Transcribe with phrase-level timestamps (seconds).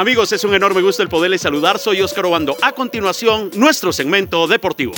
[0.00, 1.78] Amigos, es un enorme gusto el poderles saludar.
[1.78, 2.56] Soy Oscar Obando.
[2.62, 4.94] A continuación, nuestro segmento deportivo.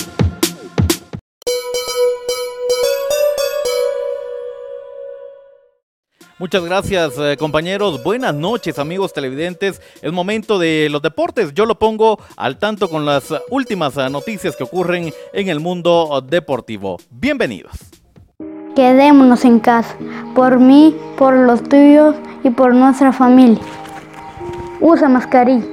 [6.39, 11.77] Muchas gracias eh, compañeros, buenas noches amigos televidentes, es momento de los deportes, yo lo
[11.77, 16.97] pongo al tanto con las últimas eh, noticias que ocurren en el mundo deportivo.
[17.09, 17.73] Bienvenidos.
[18.73, 19.97] Quedémonos en casa,
[20.33, 23.61] por mí, por los tuyos y por nuestra familia.
[24.85, 25.63] Usa mascarilla.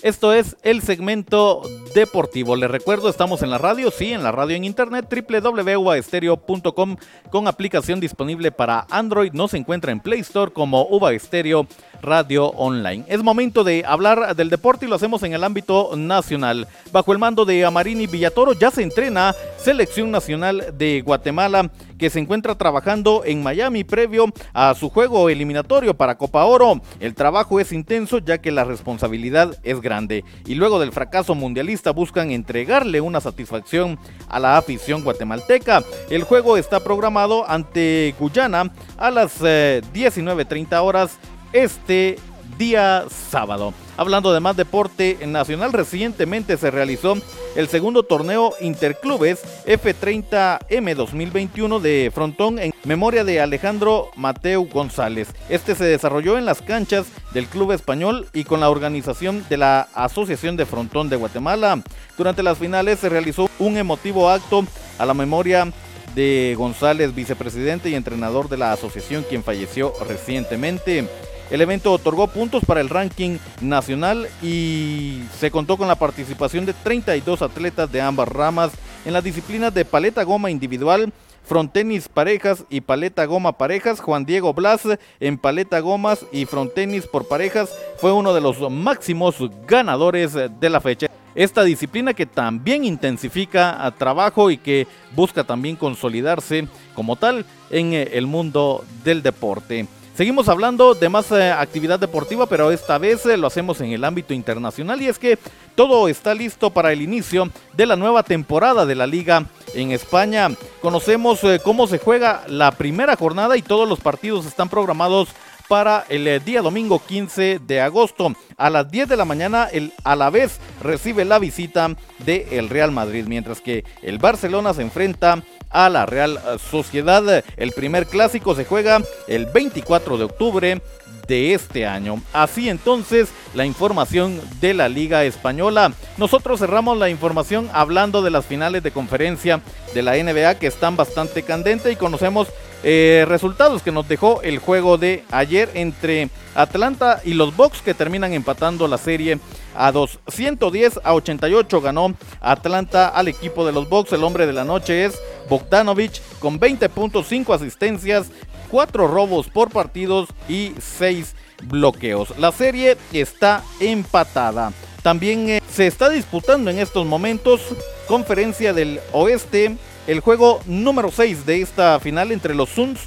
[0.00, 2.54] Esto es el segmento deportivo.
[2.54, 6.96] Les recuerdo, estamos en la radio, sí, en la radio en internet, www.uvaestereo.com
[7.32, 9.32] con aplicación disponible para Android.
[9.32, 11.66] No se encuentra en Play Store como Uva Estéreo
[12.04, 13.04] Radio Online.
[13.08, 16.68] Es momento de hablar del deporte y lo hacemos en el ámbito nacional.
[16.92, 22.18] Bajo el mando de Amarini Villatoro ya se entrena Selección Nacional de Guatemala que se
[22.18, 26.80] encuentra trabajando en Miami previo a su juego eliminatorio para Copa Oro.
[27.00, 31.92] El trabajo es intenso ya que la responsabilidad es grande y luego del fracaso mundialista
[31.92, 33.98] buscan entregarle una satisfacción
[34.28, 35.82] a la afición guatemalteca.
[36.10, 41.18] El juego está programado ante Guyana a las 19.30 eh, horas
[41.54, 42.18] este
[42.58, 43.72] día sábado.
[43.96, 47.16] Hablando de más deporte nacional, recientemente se realizó
[47.54, 55.28] el segundo torneo Interclubes F30M 2021 de Frontón en memoria de Alejandro Mateo González.
[55.48, 59.88] Este se desarrolló en las canchas del Club Español y con la organización de la
[59.94, 61.80] Asociación de Frontón de Guatemala.
[62.18, 64.66] Durante las finales se realizó un emotivo acto
[64.98, 65.72] a la memoria
[66.14, 71.08] de González, vicepresidente y entrenador de la asociación, quien falleció recientemente.
[71.50, 76.72] El evento otorgó puntos para el ranking nacional y se contó con la participación de
[76.72, 78.72] 32 atletas de ambas ramas
[79.04, 81.12] en las disciplinas de paleta goma individual,
[81.44, 84.00] frontenis parejas y paleta goma parejas.
[84.00, 84.82] Juan Diego Blas
[85.20, 89.36] en paleta gomas y frontenis por parejas fue uno de los máximos
[89.66, 91.08] ganadores de la fecha.
[91.34, 98.26] Esta disciplina que también intensifica trabajo y que busca también consolidarse como tal en el
[98.26, 99.86] mundo del deporte.
[100.16, 104.04] Seguimos hablando de más eh, actividad deportiva, pero esta vez eh, lo hacemos en el
[104.04, 105.40] ámbito internacional y es que
[105.74, 110.52] todo está listo para el inicio de la nueva temporada de la liga en España.
[110.80, 115.30] Conocemos eh, cómo se juega la primera jornada y todos los partidos están programados
[115.68, 118.34] para el día domingo 15 de agosto.
[118.56, 123.24] A las 10 de la mañana el Alavés recibe la visita del el Real Madrid,
[123.26, 127.44] mientras que el Barcelona se enfrenta a la Real Sociedad.
[127.56, 130.80] El primer clásico se juega el 24 de octubre
[131.26, 132.22] de este año.
[132.32, 135.92] Así entonces la información de la Liga Española.
[136.16, 139.60] Nosotros cerramos la información hablando de las finales de conferencia
[139.94, 142.48] de la NBA que están bastante candentes y conocemos
[142.86, 147.94] eh, resultados que nos dejó el juego de ayer entre Atlanta y los Bucks que
[147.94, 149.38] terminan empatando la serie
[149.74, 150.20] a 2.
[150.28, 154.12] 110 a 88 ganó Atlanta al equipo de los Bucks.
[154.12, 155.18] El hombre de la noche es
[155.48, 158.26] Bogdanovich con 20.5 asistencias,
[158.70, 161.34] 4 robos por partidos y 6
[161.64, 162.38] bloqueos.
[162.38, 164.74] La serie está empatada.
[165.02, 167.62] También eh, se está disputando en estos momentos
[168.06, 169.76] conferencia del oeste
[170.06, 173.00] el juego número 6 de esta final entre los Suns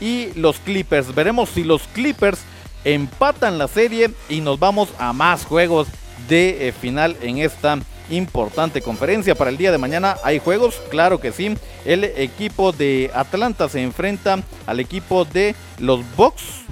[0.00, 1.14] y los Clippers.
[1.14, 2.40] Veremos si los Clippers
[2.84, 5.88] empatan la serie y nos vamos a más juegos
[6.28, 7.78] de eh, final en esta
[8.10, 9.34] importante conferencia.
[9.34, 11.56] Para el día de mañana hay juegos, claro que sí.
[11.84, 16.64] El equipo de Atlanta se enfrenta al equipo de los Bucks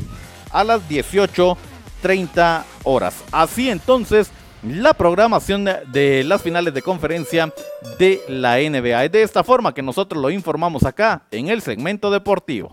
[0.50, 3.14] a las 18.30 horas.
[3.32, 4.30] Así entonces
[4.64, 7.52] la programación de las finales de conferencia
[7.98, 9.04] de la NBA.
[9.04, 12.70] Es de esta forma que nosotros lo informamos acá en el segmento deportivo.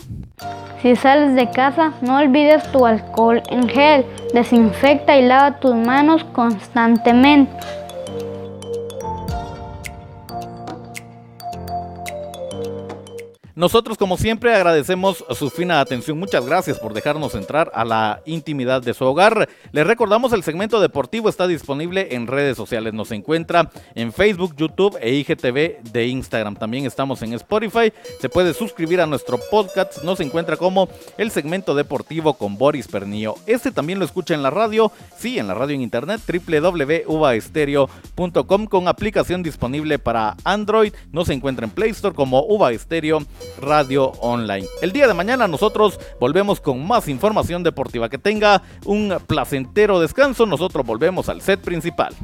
[0.81, 4.05] Si sales de casa, no olvides tu alcohol en gel.
[4.33, 7.51] Desinfecta y lava tus manos constantemente.
[13.61, 16.17] Nosotros como siempre agradecemos su fina atención.
[16.17, 19.47] Muchas gracias por dejarnos entrar a la intimidad de su hogar.
[19.71, 22.95] Les recordamos el segmento deportivo está disponible en redes sociales.
[22.95, 26.55] Nos encuentra en Facebook, YouTube e IGTV de Instagram.
[26.55, 27.93] También estamos en Spotify.
[28.19, 30.01] Se puede suscribir a nuestro podcast.
[30.01, 33.35] Nos encuentra como el segmento deportivo con Boris Pernillo.
[33.45, 34.91] Este también lo escucha en la radio.
[35.15, 40.95] Sí, en la radio en internet www.uvaestereo.com con aplicación disponible para Android.
[41.11, 43.19] Nos encuentra en Play Store como Uva Estéreo
[43.59, 44.67] Radio Online.
[44.81, 48.09] El día de mañana nosotros volvemos con más información deportiva.
[48.09, 50.45] Que tenga un placentero descanso.
[50.45, 52.15] Nosotros volvemos al set principal.